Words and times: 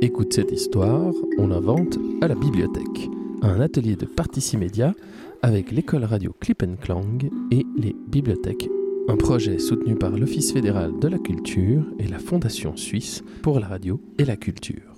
Écoute 0.00 0.32
cette 0.32 0.52
histoire, 0.52 1.12
on 1.38 1.50
invente 1.50 1.98
à 2.22 2.28
la 2.28 2.36
bibliothèque. 2.36 3.10
Un 3.42 3.60
atelier 3.60 3.96
de 3.96 4.06
Particimédia 4.06 4.94
avec 5.42 5.72
l'école 5.72 6.04
radio 6.04 6.32
Clip 6.38 6.64
Clang 6.80 7.18
et 7.50 7.66
les 7.76 7.96
bibliothèques. 8.06 8.70
Un 9.08 9.16
projet 9.16 9.58
soutenu 9.58 9.96
par 9.96 10.10
l'Office 10.10 10.52
fédéral 10.52 10.96
de 11.00 11.08
la 11.08 11.18
culture 11.18 11.82
et 11.98 12.06
la 12.06 12.20
Fondation 12.20 12.76
suisse 12.76 13.24
pour 13.42 13.58
la 13.58 13.66
radio 13.66 14.00
et 14.18 14.24
la 14.24 14.36
culture. 14.36 14.94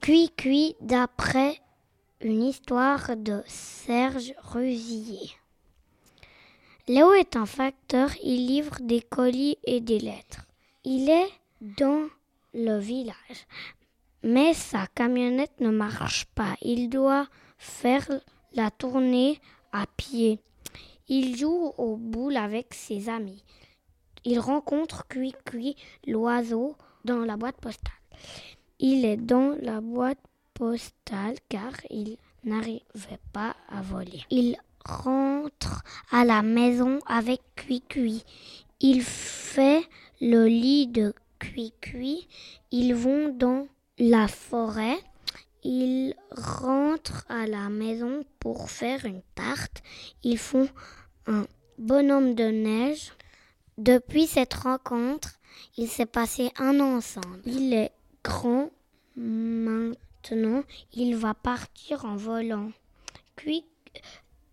Cui 0.00 0.30
Cui 0.36 0.74
d'après 0.80 1.60
une 2.20 2.42
histoire 2.42 3.16
de 3.16 3.40
Serge 3.46 4.34
Rusillier. 4.42 5.30
Léo 6.88 7.12
est 7.12 7.36
un 7.36 7.46
facteur, 7.46 8.10
il 8.24 8.48
livre 8.48 8.78
des 8.82 9.00
colis 9.00 9.58
et 9.62 9.80
des 9.80 10.00
lettres. 10.00 10.48
Il 10.84 11.08
est 11.08 11.39
dans 11.60 12.08
le 12.54 12.78
village, 12.78 13.46
mais 14.22 14.54
sa 14.54 14.86
camionnette 14.88 15.60
ne 15.60 15.70
marche 15.70 16.26
pas. 16.34 16.56
Il 16.62 16.88
doit 16.88 17.26
faire 17.58 18.08
la 18.52 18.70
tournée 18.70 19.40
à 19.72 19.86
pied. 19.96 20.40
Il 21.08 21.36
joue 21.36 21.72
aux 21.76 21.96
boules 21.96 22.36
avec 22.36 22.74
ses 22.74 23.08
amis. 23.08 23.44
Il 24.24 24.38
rencontre 24.38 25.06
Cui 25.08 25.32
Cui, 25.44 25.76
l'oiseau, 26.06 26.76
dans 27.04 27.24
la 27.24 27.36
boîte 27.36 27.60
postale. 27.60 27.92
Il 28.78 29.04
est 29.04 29.16
dans 29.16 29.56
la 29.62 29.80
boîte 29.80 30.20
postale 30.54 31.36
car 31.48 31.72
il 31.88 32.16
n'arrivait 32.44 33.20
pas 33.32 33.56
à 33.68 33.82
voler. 33.82 34.22
Il 34.30 34.56
rentre 34.84 35.82
à 36.10 36.24
la 36.24 36.42
maison 36.42 36.98
avec 37.06 37.40
Cui 37.56 37.80
Cui. 37.80 38.24
Il 38.80 39.02
fait 39.02 39.82
le 40.20 40.46
lit 40.46 40.86
de 40.86 41.14
Cui 41.60 41.72
Cui. 41.80 42.28
Ils 42.70 42.94
vont 42.94 43.28
dans 43.28 43.66
la 43.98 44.28
forêt. 44.28 44.98
Ils 45.62 46.14
rentrent 46.30 47.26
à 47.28 47.46
la 47.46 47.68
maison 47.68 48.24
pour 48.38 48.70
faire 48.70 49.04
une 49.04 49.20
tarte. 49.34 49.82
Ils 50.22 50.38
font 50.38 50.68
un 51.26 51.46
bonhomme 51.76 52.34
de 52.34 52.44
neige. 52.44 53.12
Depuis 53.76 54.26
cette 54.26 54.54
rencontre, 54.54 55.38
il 55.76 55.88
s'est 55.88 56.06
passé 56.06 56.50
un 56.56 56.80
an 56.80 56.96
ensemble. 56.96 57.42
Il 57.44 57.74
est 57.74 57.92
grand 58.24 58.70
maintenant. 59.16 60.62
Il 60.94 61.16
va 61.16 61.34
partir 61.34 62.06
en 62.06 62.16
volant. 62.16 62.72
Puis, 63.36 63.66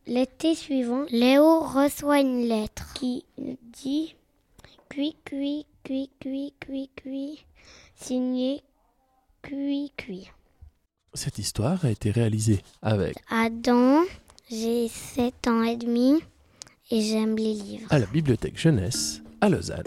l'été 0.08 0.56
suivant, 0.56 1.06
Léo 1.10 1.62
reçoit 1.62 2.20
une 2.20 2.48
lettre 2.48 2.94
qui 2.94 3.24
dit 3.38 4.16
Cui, 4.90 5.16
cui, 5.24 5.66
cui, 5.88 6.10
cui, 6.20 6.54
cui, 6.60 6.90
cui, 7.02 7.46
signé 7.96 8.62
Cui, 9.42 9.94
cui. 9.96 10.30
Cette 11.14 11.38
histoire 11.40 11.86
a 11.86 11.90
été 11.90 12.12
réalisée 12.12 12.60
avec 12.82 13.16
Adam, 13.30 14.02
j'ai 14.50 14.90
7 14.90 15.48
ans 15.48 15.64
et 15.64 15.78
demi 15.78 16.20
et 16.92 17.02
j'aime 17.02 17.38
les 17.38 17.54
livres. 17.54 17.88
à 17.90 18.00
la 18.00 18.06
bibliothèque 18.08 18.58
jeunesse 18.60 19.22
à 19.40 19.48
Lausanne. 19.48 19.86